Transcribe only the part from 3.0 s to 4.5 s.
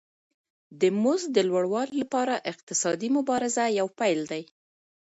مبارزه یو پیل دی